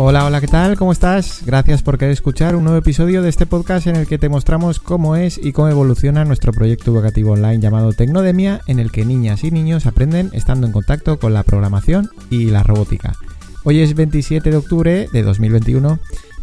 Hola, 0.00 0.24
hola, 0.24 0.40
¿qué 0.40 0.46
tal? 0.46 0.78
¿Cómo 0.78 0.92
estás? 0.92 1.42
Gracias 1.44 1.82
por 1.82 1.98
querer 1.98 2.12
escuchar 2.12 2.54
un 2.54 2.62
nuevo 2.62 2.78
episodio 2.78 3.20
de 3.20 3.28
este 3.28 3.46
podcast 3.46 3.88
en 3.88 3.96
el 3.96 4.06
que 4.06 4.16
te 4.16 4.28
mostramos 4.28 4.78
cómo 4.78 5.16
es 5.16 5.38
y 5.42 5.50
cómo 5.50 5.70
evoluciona 5.70 6.24
nuestro 6.24 6.52
proyecto 6.52 6.92
educativo 6.92 7.32
online 7.32 7.58
llamado 7.58 7.92
Tecnodemia, 7.92 8.60
en 8.68 8.78
el 8.78 8.92
que 8.92 9.04
niñas 9.04 9.42
y 9.42 9.50
niños 9.50 9.86
aprenden 9.86 10.30
estando 10.34 10.68
en 10.68 10.72
contacto 10.72 11.18
con 11.18 11.34
la 11.34 11.42
programación 11.42 12.10
y 12.30 12.44
la 12.44 12.62
robótica. 12.62 13.16
Hoy 13.64 13.80
es 13.80 13.96
27 13.96 14.52
de 14.52 14.56
octubre 14.56 15.08
de 15.12 15.22
2021 15.24 15.98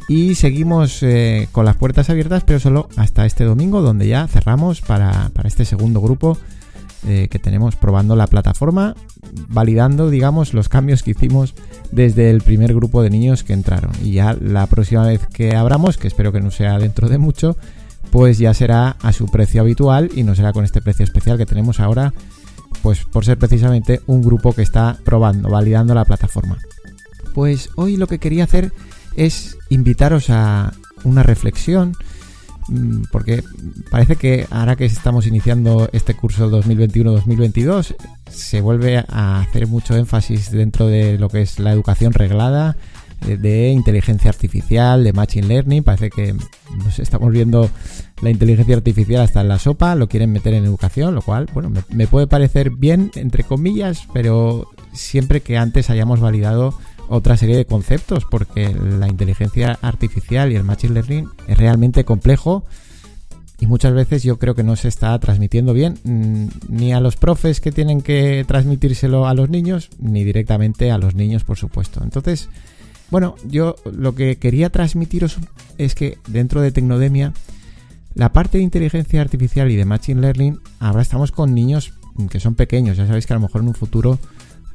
y 0.09 0.35
seguimos 0.35 1.01
eh, 1.01 1.47
con 1.53 1.63
las 1.63 1.77
puertas 1.77 2.09
abiertas, 2.09 2.43
pero 2.43 2.59
solo 2.59 2.89
hasta 2.97 3.25
este 3.25 3.45
domingo, 3.45 3.81
donde 3.81 4.09
ya 4.09 4.27
cerramos 4.27 4.81
para, 4.81 5.29
para 5.29 5.47
este 5.47 5.63
segundo 5.63 6.01
grupo 6.01 6.37
eh, 7.07 7.27
que 7.29 7.39
tenemos 7.39 7.75
probando 7.75 8.15
la 8.15 8.27
plataforma, 8.27 8.95
validando, 9.49 10.09
digamos, 10.09 10.53
los 10.53 10.69
cambios 10.69 11.03
que 11.03 11.11
hicimos 11.11 11.53
desde 11.91 12.31
el 12.31 12.41
primer 12.41 12.73
grupo 12.73 13.01
de 13.01 13.09
niños 13.09 13.43
que 13.43 13.53
entraron. 13.53 13.91
Y 14.03 14.13
ya 14.13 14.33
la 14.33 14.67
próxima 14.67 15.05
vez 15.05 15.25
que 15.27 15.55
abramos, 15.55 15.97
que 15.97 16.07
espero 16.07 16.31
que 16.31 16.41
no 16.41 16.51
sea 16.51 16.79
dentro 16.79 17.07
de 17.07 17.17
mucho, 17.17 17.57
pues 18.11 18.37
ya 18.37 18.53
será 18.53 18.97
a 19.01 19.11
su 19.11 19.27
precio 19.27 19.61
habitual 19.61 20.09
y 20.15 20.23
no 20.23 20.35
será 20.35 20.53
con 20.53 20.63
este 20.63 20.81
precio 20.81 21.03
especial 21.03 21.37
que 21.37 21.45
tenemos 21.45 21.79
ahora, 21.79 22.13
pues 22.81 23.03
por 23.03 23.25
ser 23.25 23.37
precisamente 23.37 24.01
un 24.07 24.21
grupo 24.21 24.53
que 24.53 24.61
está 24.61 24.97
probando, 25.03 25.49
validando 25.49 25.93
la 25.93 26.05
plataforma. 26.05 26.57
Pues 27.33 27.69
hoy 27.75 27.97
lo 27.97 28.07
que 28.07 28.19
quería 28.19 28.45
hacer 28.45 28.71
es 29.15 29.57
invitaros 29.69 30.29
a 30.29 30.73
una 31.03 31.23
reflexión, 31.23 31.93
porque 33.11 33.43
parece 33.91 34.15
que 34.15 34.47
ahora 34.49 34.75
que 34.75 34.85
estamos 34.85 35.27
iniciando 35.27 35.89
este 35.93 36.15
curso 36.15 36.49
2021-2022, 36.49 37.95
se 38.29 38.61
vuelve 38.61 39.03
a 39.07 39.41
hacer 39.41 39.67
mucho 39.67 39.95
énfasis 39.95 40.51
dentro 40.51 40.87
de 40.87 41.17
lo 41.17 41.29
que 41.29 41.41
es 41.41 41.59
la 41.59 41.71
educación 41.71 42.13
reglada, 42.13 42.75
de 43.21 43.69
inteligencia 43.69 44.29
artificial, 44.29 45.03
de 45.03 45.13
machine 45.13 45.47
learning. 45.47 45.83
Parece 45.83 46.09
que 46.09 46.35
nos 46.77 46.99
estamos 46.99 47.31
viendo 47.31 47.69
la 48.21 48.29
inteligencia 48.29 48.75
artificial 48.75 49.21
hasta 49.21 49.41
en 49.41 49.47
la 49.47 49.59
sopa, 49.59 49.95
lo 49.95 50.07
quieren 50.07 50.31
meter 50.31 50.53
en 50.53 50.65
educación, 50.65 51.15
lo 51.15 51.21
cual, 51.21 51.47
bueno, 51.53 51.71
me 51.89 52.07
puede 52.07 52.27
parecer 52.27 52.71
bien, 52.71 53.11
entre 53.15 53.43
comillas, 53.43 54.07
pero 54.13 54.69
siempre 54.93 55.41
que 55.41 55.57
antes 55.57 55.89
hayamos 55.89 56.19
validado 56.19 56.77
otra 57.09 57.37
serie 57.37 57.57
de 57.57 57.65
conceptos, 57.65 58.25
porque 58.29 58.73
la 58.73 59.07
inteligencia 59.07 59.77
artificial 59.81 60.51
y 60.51 60.55
el 60.55 60.63
machine 60.63 60.93
learning 60.93 61.27
es 61.47 61.57
realmente 61.57 62.05
complejo 62.05 62.63
y 63.59 63.67
muchas 63.67 63.93
veces 63.93 64.23
yo 64.23 64.37
creo 64.37 64.55
que 64.55 64.63
no 64.63 64.75
se 64.75 64.87
está 64.87 65.17
transmitiendo 65.19 65.73
bien 65.73 65.97
mm, 66.03 66.47
ni 66.69 66.93
a 66.93 66.99
los 66.99 67.15
profes 67.15 67.61
que 67.61 67.71
tienen 67.71 68.01
que 68.01 68.43
transmitírselo 68.47 69.27
a 69.27 69.33
los 69.33 69.49
niños, 69.49 69.89
ni 69.99 70.23
directamente 70.23 70.91
a 70.91 70.97
los 70.97 71.15
niños, 71.15 71.43
por 71.43 71.57
supuesto. 71.57 72.03
Entonces, 72.03 72.49
bueno, 73.09 73.35
yo 73.47 73.75
lo 73.85 74.15
que 74.15 74.37
quería 74.37 74.69
transmitiros 74.69 75.37
es 75.77 75.95
que 75.95 76.17
dentro 76.27 76.61
de 76.61 76.71
Tecnodemia, 76.71 77.33
la 78.13 78.33
parte 78.33 78.57
de 78.57 78.63
inteligencia 78.63 79.21
artificial 79.21 79.71
y 79.71 79.75
de 79.75 79.85
machine 79.85 80.21
learning, 80.21 80.59
ahora 80.79 81.01
estamos 81.01 81.31
con 81.31 81.53
niños 81.53 81.93
que 82.29 82.39
son 82.39 82.55
pequeños, 82.55 82.97
ya 82.97 83.07
sabéis 83.07 83.25
que 83.25 83.33
a 83.33 83.37
lo 83.37 83.41
mejor 83.41 83.61
en 83.61 83.67
un 83.67 83.73
futuro 83.73 84.19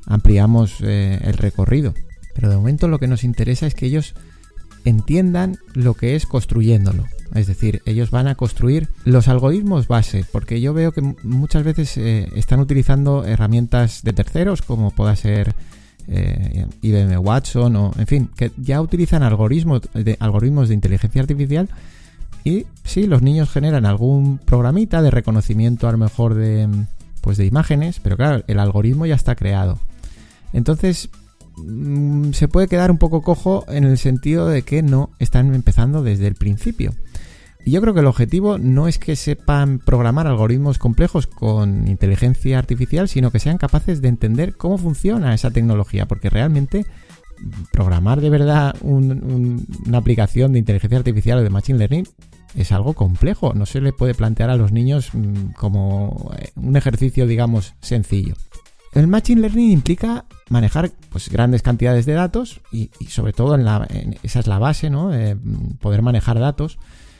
ampliamos 0.06 0.76
eh, 0.82 1.18
el 1.22 1.34
recorrido. 1.34 1.94
Pero 2.34 2.48
de 2.48 2.56
momento 2.56 2.88
lo 2.88 2.98
que 2.98 3.06
nos 3.06 3.24
interesa 3.24 3.66
es 3.66 3.74
que 3.74 3.86
ellos 3.86 4.14
entiendan 4.84 5.58
lo 5.74 5.94
que 5.94 6.16
es 6.16 6.26
construyéndolo. 6.26 7.06
Es 7.34 7.46
decir, 7.46 7.82
ellos 7.86 8.10
van 8.10 8.26
a 8.26 8.34
construir 8.34 8.88
los 9.04 9.28
algoritmos 9.28 9.86
base, 9.86 10.24
porque 10.32 10.60
yo 10.60 10.74
veo 10.74 10.92
que 10.92 11.00
muchas 11.22 11.62
veces 11.62 11.96
eh, 11.96 12.28
están 12.34 12.60
utilizando 12.60 13.24
herramientas 13.24 14.02
de 14.02 14.12
terceros, 14.12 14.62
como 14.62 14.90
pueda 14.90 15.14
ser 15.14 15.54
eh, 16.08 16.66
IBM 16.82 17.18
Watson, 17.18 17.76
o 17.76 17.92
en 17.96 18.06
fin, 18.06 18.30
que 18.36 18.50
ya 18.56 18.80
utilizan 18.80 19.22
algoritmos 19.22 19.82
de, 19.94 20.16
algoritmos 20.18 20.68
de 20.68 20.74
inteligencia 20.74 21.20
artificial. 21.20 21.68
Y 22.42 22.66
sí, 22.84 23.06
los 23.06 23.22
niños 23.22 23.50
generan 23.50 23.86
algún 23.86 24.38
programita 24.38 25.02
de 25.02 25.10
reconocimiento 25.10 25.88
a 25.88 25.92
lo 25.92 25.98
mejor 25.98 26.34
de, 26.34 26.68
pues 27.20 27.36
de 27.36 27.46
imágenes, 27.46 28.00
pero 28.00 28.16
claro, 28.16 28.42
el 28.48 28.58
algoritmo 28.58 29.06
ya 29.06 29.14
está 29.14 29.36
creado. 29.36 29.78
Entonces, 30.52 31.10
Mm, 31.56 32.32
se 32.32 32.48
puede 32.48 32.68
quedar 32.68 32.90
un 32.90 32.98
poco 32.98 33.22
cojo 33.22 33.64
en 33.68 33.84
el 33.84 33.98
sentido 33.98 34.48
de 34.48 34.62
que 34.62 34.82
no 34.82 35.10
están 35.18 35.54
empezando 35.54 36.02
desde 36.02 36.26
el 36.26 36.34
principio. 36.34 36.92
Y 37.64 37.72
yo 37.72 37.80
creo 37.82 37.92
que 37.92 38.00
el 38.00 38.06
objetivo 38.06 38.58
no 38.58 38.88
es 38.88 38.98
que 38.98 39.16
sepan 39.16 39.80
programar 39.80 40.26
algoritmos 40.26 40.78
complejos 40.78 41.26
con 41.26 41.88
inteligencia 41.88 42.58
artificial, 42.58 43.08
sino 43.08 43.30
que 43.30 43.38
sean 43.38 43.58
capaces 43.58 44.00
de 44.00 44.08
entender 44.08 44.56
cómo 44.56 44.78
funciona 44.78 45.34
esa 45.34 45.50
tecnología, 45.50 46.06
porque 46.06 46.30
realmente 46.30 46.86
programar 47.72 48.20
de 48.20 48.30
verdad 48.30 48.74
una 48.82 49.98
aplicación 49.98 50.52
de 50.52 50.58
inteligencia 50.58 50.98
artificial 50.98 51.38
o 51.38 51.42
de 51.42 51.50
machine 51.50 51.78
learning 51.78 52.06
es 52.54 52.72
algo 52.72 52.94
complejo, 52.94 53.54
no 53.54 53.66
se 53.66 53.80
le 53.80 53.92
puede 53.92 54.14
plantear 54.14 54.50
a 54.50 54.56
los 54.56 54.72
niños 54.72 55.10
mm, 55.12 55.52
como 55.56 56.32
eh, 56.38 56.50
un 56.56 56.76
ejercicio, 56.76 57.26
digamos, 57.26 57.74
sencillo. 57.80 58.34
El 58.92 59.06
Machine 59.06 59.40
Learning 59.40 59.70
implica 59.70 60.26
manejar 60.48 60.90
pues, 61.10 61.28
grandes 61.28 61.62
cantidades 61.62 62.06
de 62.06 62.14
datos 62.14 62.60
y, 62.72 62.90
sobre 63.08 63.32
todo 63.32 63.54
en 63.54 63.64
la, 63.64 63.86
esa 64.22 64.40
es 64.40 64.46
la 64.46 64.58
base, 64.58 64.90
¿no? 64.90 65.10
poder 65.80 66.02
manejar 66.02 66.38
datos. 66.40 66.78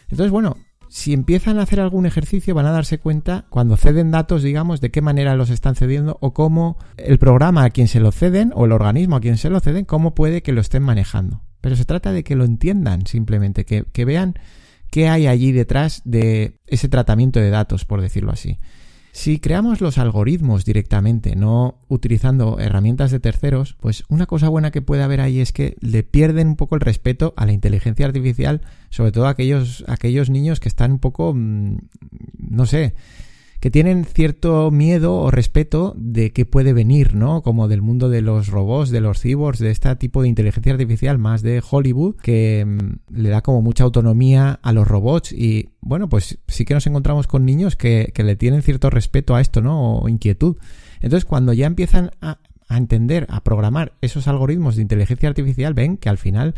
Entonces, 0.09 0.33
bueno, 0.33 0.57
si 0.89 1.13
empiezan 1.13 1.61
a 1.61 1.63
hacer 1.63 1.79
algún 1.79 2.07
ejercicio 2.07 2.53
van 2.55 2.67
a 2.67 2.73
darse 2.73 2.99
cuenta 2.99 3.47
cuando 3.49 3.77
ceden 3.77 4.11
datos, 4.11 4.43
digamos, 4.43 4.81
de 4.81 4.91
qué 4.91 5.01
manera 5.01 5.37
los 5.37 5.49
están 5.51 5.77
cediendo 5.77 6.19
o 6.21 6.35
cómo 6.35 6.77
el 6.97 7.19
programa 7.19 7.63
a 7.63 7.71
quien 7.71 7.87
se 7.87 8.01
lo 8.01 8.11
ceden 8.11 8.53
o 8.57 8.65
el 8.65 8.73
organismo 8.73 9.15
a 9.15 9.21
quien 9.21 9.39
se 9.39 9.51
lo 9.51 9.61
ceden, 9.61 9.85
cómo 9.85 10.17
puede 10.17 10.43
que 10.43 10.53
lo 10.53 10.61
estén 10.61 10.83
manejando. 10.83 11.43
Pero 11.61 11.77
se 11.77 11.85
trata 11.85 12.11
de 12.11 12.25
que 12.25 12.35
lo 12.35 12.45
entiendan 12.45 13.07
simplemente, 13.07 13.65
que 13.65 14.05
vean 14.05 14.35
qué 14.91 15.09
hay 15.09 15.29
allí 15.29 15.53
detrás 15.53 16.03
de 16.05 16.59
ese 16.67 16.89
tratamiento 16.89 17.39
de 17.39 17.51
datos, 17.51 17.85
por 17.85 18.01
decirlo 18.01 18.33
así. 18.33 18.59
Si 19.13 19.41
creamos 19.41 19.81
los 19.81 19.99
algoritmos 19.99 20.65
directamente, 20.65 21.35
no 21.35 21.79
utilizando 21.89 22.59
herramientas 22.61 23.11
de 23.11 23.19
terceros, 23.19 23.77
pues 23.81 24.05
una 24.09 24.27
cosa 24.27 24.49
buena 24.49 24.71
que 24.71 24.83
puede 24.83 25.03
haber 25.03 25.21
ahí 25.21 25.41
es 25.41 25.53
que 25.53 25.77
le 25.81 26.05
pierden 26.05 26.49
un 26.49 26.57
poco 26.57 26.77
el 26.77 26.81
respeto 26.81 27.35
a 27.37 27.45
la 27.45 27.53
inteligencia 27.53 28.07
artificial, 28.07 28.61
sobre 28.89 29.11
todo 29.11 29.27
a 29.27 29.31
aquellos, 29.31 29.85
aquellos 29.89 30.31
niños 30.31 30.61
que 30.61 30.69
están 30.69 30.93
un 30.93 30.99
poco, 31.01 31.35
mm, 31.35 31.79
no 32.39 32.67
sé, 32.67 32.95
que 33.61 33.71
tienen 33.71 34.05
cierto 34.05 34.71
miedo 34.71 35.17
o 35.17 35.31
respeto 35.31 35.95
de 35.97 36.33
qué 36.33 36.47
puede 36.47 36.73
venir, 36.73 37.15
¿no? 37.15 37.43
Como 37.43 37.69
del 37.69 37.83
mundo 37.83 38.09
de 38.09 38.23
los 38.23 38.49
robots, 38.49 38.91
de 38.91 39.01
los 39.01 39.21
cyborgs, 39.21 39.59
de 39.59 39.71
este 39.71 39.95
tipo 39.97 40.23
de 40.23 40.29
inteligencia 40.29 40.73
artificial 40.73 41.19
más 41.19 41.43
de 41.43 41.63
Hollywood, 41.69 42.17
que 42.17 42.65
mm, 42.67 43.15
le 43.21 43.29
da 43.29 43.43
como 43.43 43.63
mucha 43.63 43.85
autonomía 43.85 44.59
a 44.63 44.73
los 44.73 44.89
robots 44.89 45.33
y, 45.33 45.71
bueno, 45.81 46.09
pues 46.09 46.39
sí 46.49 46.65
que 46.65 46.75
nos 46.75 46.87
encontramos 46.87 47.27
con 47.27 47.45
niños 47.45 47.77
que, 47.77 48.13
que 48.15 48.25
le 48.25 48.37
tienen 48.37 48.63
cierto 48.63 48.91
respeto 48.91 49.35
a 49.37 49.41
esto, 49.41 49.61
¿no? 49.61 49.99
O 49.99 50.09
inquietud. 50.09 50.57
Entonces, 51.01 51.25
cuando 51.25 51.53
ya 51.53 51.67
empiezan 51.67 52.11
a, 52.21 52.39
a 52.69 52.77
entender, 52.79 53.27
a 53.31 53.43
programar 53.43 53.93
esos 54.01 54.29
algoritmos 54.29 54.77
de 54.77 54.83
inteligencia 54.83 55.29
artificial, 55.29 55.75
ven 55.75 55.97
que 55.97 56.09
al 56.09 56.19
final 56.19 56.55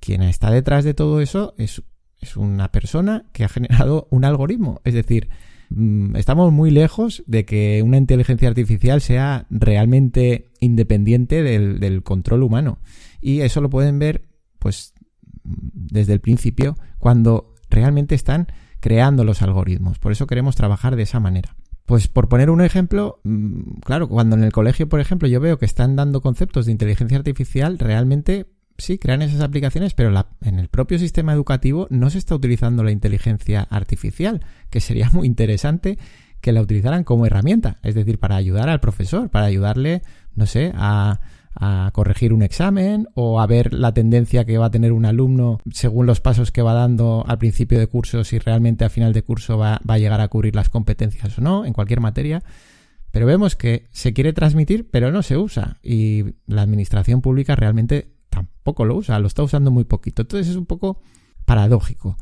quien 0.00 0.22
está 0.22 0.50
detrás 0.50 0.84
de 0.84 0.94
todo 0.94 1.20
eso 1.20 1.54
es, 1.58 1.82
una 2.36 2.70
persona 2.70 3.24
que 3.32 3.44
ha 3.44 3.48
generado 3.48 4.06
un 4.10 4.24
algoritmo. 4.24 4.80
Es 4.84 4.92
decir, 4.92 5.30
estamos 6.14 6.52
muy 6.52 6.70
lejos 6.70 7.22
de 7.26 7.44
que 7.44 7.82
una 7.84 7.96
inteligencia 7.96 8.48
artificial 8.48 9.00
sea 9.00 9.46
realmente 9.50 10.50
independiente 10.60 11.42
del, 11.42 12.02
control 12.02 12.42
humano. 12.42 12.78
Y 13.20 13.40
eso 13.40 13.60
lo 13.60 13.70
pueden 13.70 13.98
ver, 13.98 14.28
pues, 14.58 14.94
desde 15.44 16.12
el 16.12 16.20
principio, 16.20 16.76
cuando 16.98 17.54
realmente 17.68 18.14
están 18.14 18.48
creando 18.80 19.24
los 19.24 19.42
algoritmos. 19.42 19.98
Por 19.98 20.12
eso 20.12 20.26
queremos 20.26 20.56
trabajar 20.56 20.96
de 20.96 21.02
esa 21.02 21.20
manera. 21.20 21.56
Pues 21.86 22.08
por 22.08 22.28
poner 22.28 22.50
un 22.50 22.60
ejemplo, 22.60 23.20
mm, 23.24 23.80
claro, 23.84 24.08
cuando 24.08 24.36
en 24.36 24.44
el 24.44 24.52
colegio, 24.52 24.88
por 24.88 25.00
ejemplo, 25.00 25.28
yo 25.28 25.40
veo 25.40 25.58
que 25.58 25.66
están 25.66 25.96
dando 25.96 26.20
conceptos 26.20 26.66
de 26.66 26.72
inteligencia 26.72 27.18
artificial, 27.18 27.78
realmente 27.78 28.46
sí, 28.80 28.98
crean 28.98 29.22
esas 29.22 29.40
aplicaciones, 29.40 29.94
pero 29.94 30.12
en 30.42 30.58
el 30.58 30.68
propio 30.68 30.98
sistema 30.98 31.32
educativo 31.32 31.86
no 31.90 32.10
se 32.10 32.18
está 32.18 32.34
utilizando 32.34 32.82
la 32.82 32.90
inteligencia 32.90 33.66
artificial, 33.70 34.44
que 34.70 34.80
sería 34.80 35.10
muy 35.12 35.26
interesante 35.26 35.98
que 36.40 36.52
la 36.52 36.62
utilizaran 36.62 37.04
como 37.04 37.26
herramienta, 37.26 37.78
es 37.82 37.94
decir, 37.94 38.18
para 38.18 38.36
ayudar 38.36 38.68
al 38.68 38.80
profesor, 38.80 39.28
para 39.28 39.46
ayudarle, 39.46 40.02
no 40.34 40.46
sé, 40.46 40.72
a, 40.74 41.20
corregir 41.92 42.32
un 42.32 42.42
examen 42.42 43.08
o 43.14 43.40
a 43.40 43.46
ver 43.46 43.74
la 43.74 43.92
tendencia 43.92 44.46
que 44.46 44.56
va 44.56 44.66
a 44.66 44.70
tener 44.70 44.92
un 44.92 45.04
alumno 45.04 45.58
según 45.70 46.06
los 46.06 46.20
pasos 46.20 46.52
que 46.52 46.62
va 46.62 46.72
dando 46.72 47.24
al 47.26 47.36
principio 47.38 47.78
de 47.78 47.88
curso, 47.88 48.24
si 48.24 48.38
realmente 48.38 48.84
al 48.84 48.90
final 48.90 49.12
de 49.12 49.22
curso 49.22 49.58
va, 49.58 49.78
va 49.88 49.94
a 49.94 49.98
llegar 49.98 50.20
a 50.22 50.28
cubrir 50.28 50.54
las 50.54 50.70
competencias 50.70 51.36
o 51.36 51.42
no, 51.42 51.66
en 51.66 51.74
cualquier 51.74 52.00
materia. 52.00 52.42
Pero 53.10 53.26
vemos 53.26 53.56
que 53.56 53.88
se 53.90 54.12
quiere 54.12 54.32
transmitir, 54.32 54.88
pero 54.90 55.10
no 55.10 55.22
se 55.22 55.36
usa. 55.36 55.78
Y 55.82 56.36
la 56.46 56.62
administración 56.62 57.20
pública 57.20 57.56
realmente 57.56 58.14
tampoco 58.30 58.84
lo 58.84 58.96
usa, 58.96 59.18
lo 59.18 59.26
está 59.26 59.42
usando 59.42 59.70
muy 59.70 59.84
poquito. 59.84 60.22
Entonces 60.22 60.48
es 60.48 60.56
un 60.56 60.66
poco 60.66 61.02
paradójico. 61.44 62.16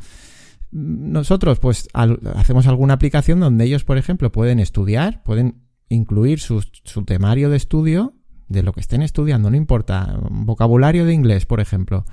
Nosotros 0.71 1.61
pues 1.61 1.89
hacemos 2.35 2.67
alguna 2.67 2.95
aplicación 2.95 3.41
donde 3.41 3.65
ellos, 3.65 3.85
por 3.85 3.97
ejemplo, 3.97 4.33
pueden 4.33 4.61
estudiar, 4.61 5.23
pueden 5.23 5.63
incluir 5.89 6.41
su, 6.41 6.63
temario 7.07 7.49
de 7.51 7.57
estudio 7.57 8.15
de 8.49 8.63
lo 8.63 8.73
que 8.73 8.81
estén 8.81 9.03
estudiando, 9.03 9.51
no 9.51 9.57
importa, 9.57 10.19
vocabulario 10.31 11.05
de 11.05 11.13
inglés, 11.13 11.47
por 11.47 11.61
ejemplo. 11.61 12.05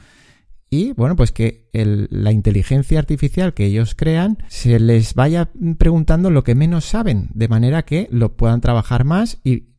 Y 0.69 0.94
bueno, 0.94 1.15
pues 1.15 1.31
que 1.31 1.69
la 1.74 2.31
inteligencia 2.31 3.00
artificial 3.00 3.53
que 3.53 3.65
ellos 3.65 3.95
crean 3.95 4.38
se 4.47 4.80
les 4.80 5.13
vaya 5.13 5.51
preguntando 5.77 6.31
lo 6.31 6.44
que 6.44 6.56
menos 6.56 6.86
saben, 6.86 7.30
de 7.33 7.47
manera 7.47 7.83
que 7.83 8.07
lo 8.12 8.36
puedan 8.36 8.62
trabajar 8.62 9.06
más 9.06 9.39
y, 9.44 9.75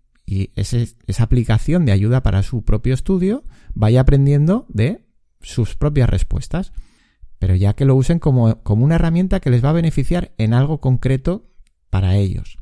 esa 0.57 1.23
aplicación 1.23 1.85
de 1.85 1.93
ayuda 1.93 2.25
para 2.25 2.43
su 2.43 2.65
propio 2.65 2.95
estudio 2.95 3.45
vaya 3.77 4.01
aprendiendo 4.01 4.67
de 4.69 5.05
sus 5.41 5.77
propias 5.77 6.11
respuestas. 6.11 6.73
Pero 7.39 7.55
ya 7.55 7.75
que 7.75 7.85
lo 7.85 7.95
usen 7.95 8.19
como, 8.19 8.63
como 8.63 8.85
una 8.85 8.95
herramienta 8.97 9.41
que 9.41 9.51
les 9.51 9.65
va 9.65 9.69
a 9.69 9.75
beneficiar 9.75 10.33
en 10.39 10.55
algo 10.55 10.81
concreto 10.81 11.51
para 11.91 12.17
ellos. 12.17 12.59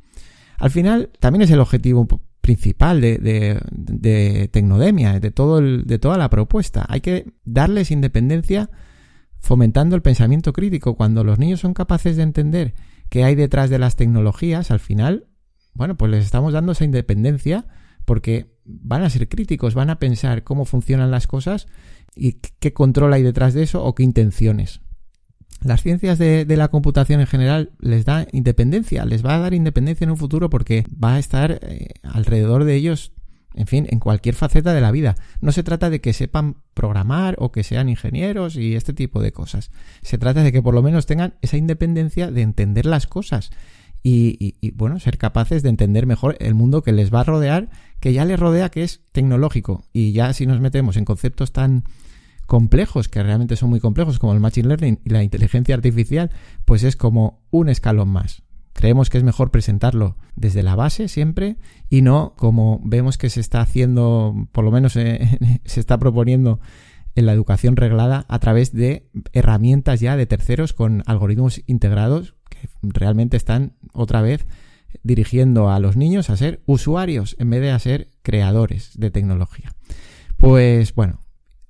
Al 0.59 0.71
final, 0.71 1.11
también 1.21 1.43
es 1.43 1.51
el 1.51 1.61
objetivo 1.61 2.07
principal 2.41 3.01
de, 3.01 3.19
de, 3.71 4.49
Tecnodemia, 4.49 5.21
de, 5.21 5.31
todo 5.31 5.61
de 5.61 5.99
toda 5.99 6.19
la 6.19 6.29
propuesta. 6.29 6.85
Hay 6.89 7.01
que 7.01 7.33
darles 7.45 7.91
independencia 7.91 8.69
fomentando 9.41 9.95
el 9.95 10.03
pensamiento 10.03 10.53
crítico. 10.53 10.97
Cuando 10.97 11.23
los 11.23 11.39
niños 11.39 11.61
son 11.61 11.73
capaces 11.73 12.17
de 12.17 12.25
entender 12.25 12.75
qué 13.09 13.25
hay 13.25 13.37
detrás 13.37 13.71
de 13.71 13.79
las 13.79 13.95
tecnologías, 13.95 14.73
al 14.73 14.81
final, 14.81 15.29
bueno, 15.73 15.97
pues 15.97 16.11
les 16.11 16.25
estamos 16.25 16.53
dando 16.53 16.73
esa 16.73 16.85
independencia 16.85 17.67
porque 18.05 18.54
van 18.65 19.03
a 19.03 19.11
ser 19.11 19.29
críticos, 19.29 19.75
van 19.75 19.91
a 19.91 19.99
pensar 19.99 20.45
cómo 20.45 20.65
funcionan 20.65 21.11
las 21.11 21.27
cosas 21.27 21.67
y 22.15 22.35
qué 22.61 22.73
control 22.73 23.13
hay 23.13 23.23
detrás 23.23 23.55
de 23.55 23.63
eso 23.63 23.85
o 23.85 23.95
qué 23.95 24.03
intenciones. 24.03 24.81
Las 25.63 25.83
ciencias 25.83 26.19
de, 26.19 26.45
la 26.47 26.69
computación 26.69 27.21
en 27.21 27.27
general 27.27 27.73
les 27.81 28.05
da 28.05 28.27
independencia, 28.33 29.07
les 29.07 29.25
va 29.25 29.35
a 29.35 29.39
dar 29.39 29.55
independencia 29.55 30.05
en 30.05 30.11
un 30.11 30.19
futuro 30.19 30.51
porque 30.51 30.85
va 31.03 31.15
a 31.15 31.19
estar 31.19 31.59
eh, 31.63 31.89
alrededor 32.03 32.65
de 32.65 32.75
ellos, 32.75 33.13
en 33.55 33.67
fin, 33.67 33.87
en 33.89 33.99
cualquier 33.99 34.35
faceta 34.35 34.75
de 34.75 34.83
la 34.83 34.91
vida. 34.91 35.15
No 35.41 35.53
se 35.53 35.63
trata 35.63 35.89
de 35.89 36.03
que 36.03 36.13
sepan 36.13 36.57
programar 36.75 37.37
o 37.39 37.51
que 37.51 37.63
sean 37.63 37.89
ingenieros 37.89 38.57
y 38.57 38.75
este 38.75 38.93
tipo 38.93 39.23
de 39.23 39.33
cosas. 39.33 39.71
Se 40.03 40.19
trata 40.19 40.43
de 40.43 40.53
que 40.53 40.63
por 40.63 40.75
lo 40.75 40.83
menos 40.83 41.07
tengan 41.07 41.35
esa 41.41 41.57
independencia 41.57 42.31
de 42.31 42.43
entender 42.43 42.85
las 42.85 43.07
cosas 43.07 43.51
y, 44.07 44.57
y, 44.61 44.71
bueno, 44.73 45.01
ser 45.01 45.17
capaces 45.17 45.63
de 45.63 45.71
entender 45.71 46.07
mejor 46.07 46.37
el 46.39 46.55
mundo 46.55 46.83
que 46.83 46.93
les 46.93 47.13
va 47.13 47.21
a 47.21 47.25
rodear, 47.25 47.71
que 48.01 48.13
ya 48.13 48.27
les 48.27 48.39
rodea, 48.39 48.69
que 48.69 48.85
es 48.85 49.01
tecnológico. 49.13 49.87
Y 49.95 50.13
ya 50.13 50.35
si 50.35 50.47
nos 50.47 50.61
metemos 50.61 50.99
en 50.99 51.07
conceptos 51.07 51.53
tan 51.53 51.85
complejos, 52.47 53.09
que 53.09 53.23
realmente 53.23 53.57
son 53.57 53.71
muy 53.71 53.81
complejos, 53.81 54.19
como 54.19 54.35
el 54.35 54.41
Machine 54.41 54.69
Learning 54.69 55.01
y 55.05 55.09
la 55.09 55.23
inteligencia 55.23 55.75
artificial, 55.75 56.31
pues 56.67 56.83
es 56.83 56.97
como 56.97 57.41
un 57.51 57.71
escalón 57.71 58.11
más. 58.11 58.43
Creemos 58.75 59.09
que 59.09 59.17
es 59.17 59.25
mejor 59.25 59.51
presentarlo 59.51 60.17
desde 60.37 60.63
la 60.63 60.75
base 60.75 61.09
siempre 61.09 61.57
y 61.89 62.03
no 62.03 62.35
como 62.37 62.81
vemos 62.85 63.17
que 63.17 63.31
se 63.31 63.41
está 63.41 63.63
haciendo, 63.63 64.35
por 64.53 64.65
lo 64.65 64.71
menos 64.71 64.97
eh, 64.97 65.39
se 65.65 65.81
está 65.81 65.99
proponiendo 65.99 66.61
en 67.15 67.27
la 67.27 67.33
educación 67.33 67.77
reglada 67.77 68.27
a 68.29 68.39
través 68.41 68.73
de 68.73 69.09
herramientas 69.33 70.01
ya 70.01 70.17
de 70.17 70.27
terceros 70.27 70.73
con 70.73 71.03
algoritmos 71.07 71.63
integrados 71.67 72.35
que 72.51 72.69
realmente 72.83 73.37
están 73.37 73.75
otra 73.95 74.23
vez 74.23 74.47
dirigiendo 75.03 75.71
a 75.71 75.81
los 75.81 75.97
niños 75.97 76.31
a 76.31 76.37
ser 76.37 76.63
usuarios 76.67 77.37
en 77.39 77.51
vez 77.51 77.61
de 77.61 77.71
a 77.71 77.79
ser 77.79 78.09
creadores 78.23 78.93
de 78.95 79.11
tecnología. 79.11 79.75
Pues 80.37 80.95
bueno, 80.95 81.21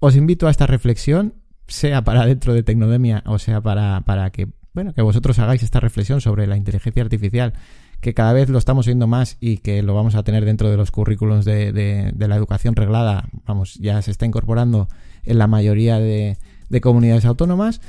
os 0.00 0.16
invito 0.16 0.46
a 0.46 0.50
esta 0.50 0.66
reflexión, 0.66 1.34
sea 1.66 2.04
para 2.04 2.26
dentro 2.26 2.52
de 2.52 2.62
Tecnodemia 2.62 3.22
o 3.26 3.38
sea 3.38 3.60
para, 3.60 4.02
para 4.02 4.30
que, 4.30 4.48
bueno, 4.72 4.92
que 4.92 5.02
vosotros 5.02 5.38
hagáis 5.38 5.62
esta 5.62 5.80
reflexión 5.80 6.20
sobre 6.20 6.46
la 6.46 6.56
inteligencia 6.56 7.02
artificial, 7.02 7.54
que 8.00 8.12
cada 8.12 8.34
vez 8.34 8.50
lo 8.50 8.58
estamos 8.58 8.86
viendo 8.86 9.06
más 9.06 9.38
y 9.40 9.58
que 9.58 9.82
lo 9.82 9.94
vamos 9.94 10.14
a 10.14 10.22
tener 10.24 10.44
dentro 10.44 10.70
de 10.70 10.76
los 10.76 10.90
currículums 10.90 11.44
de, 11.44 11.72
de, 11.72 12.28
la 12.28 12.36
educación 12.36 12.76
reglada, 12.76 13.28
vamos, 13.46 13.76
ya 13.76 14.02
se 14.02 14.10
está 14.10 14.26
incorporando 14.26 14.88
en 15.22 15.38
la 15.38 15.46
mayoría 15.46 15.98
de 15.98 16.36
comunidades 16.82 17.24
autónomas. 17.24 17.80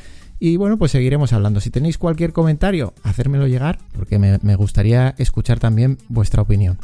Y 0.46 0.58
bueno, 0.58 0.78
pues 0.78 0.92
seguiremos 0.92 1.34
hablando. 1.34 1.60
Si 1.60 1.72
tenéis 1.72 1.98
cualquier 1.98 2.32
comentario, 2.32 2.94
hacérmelo 3.02 3.48
llegar, 3.48 3.80
porque 3.98 4.20
me, 4.20 4.56
gustaría 4.56 5.16
escuchar 5.18 5.58
también 5.60 5.98
vuestra 6.08 6.44
opinión. 6.44 6.78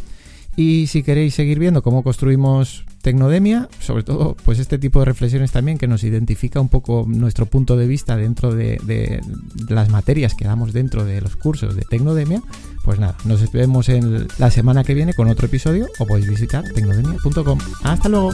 Y 0.55 0.87
si 0.87 1.03
queréis 1.03 1.35
seguir 1.35 1.59
viendo 1.59 1.83
cómo 1.83 2.01
construimos 2.01 2.85
Tecnodemia, 3.03 3.69
sobre 3.79 4.01
todo 4.01 4.35
pues 4.43 4.57
este 4.57 4.79
tipo 4.79 4.97
de 4.97 5.05
reflexiones 5.05 5.51
también 5.51 5.77
que 5.77 5.87
nos 5.87 6.03
identifica 6.03 6.59
un 6.59 6.69
poco 6.69 7.05
nuestro 7.07 7.45
punto 7.45 7.77
de 7.77 7.85
vista 7.85 8.17
dentro 8.17 8.51
de, 8.51 9.21
las 9.69 9.89
materias 9.89 10.33
que 10.33 10.45
damos 10.45 10.73
dentro 10.73 11.05
de 11.05 11.21
los 11.21 11.35
cursos 11.35 11.75
de 11.75 11.83
Tecnodemia, 11.83 12.41
pues 12.83 12.97
nada, 12.99 13.15
nos 13.25 13.51
vemos 13.51 13.89
en 13.89 14.27
la 14.39 14.49
semana 14.49 14.83
que 14.83 14.95
viene 14.95 15.13
con 15.13 15.27
otro 15.27 15.45
episodio 15.45 15.85
o 15.99 16.07
podéis 16.07 16.27
visitar 16.27 16.63
tecnodemia.com. 16.73 17.59
Hasta 17.83 18.09
luego. 18.09 18.31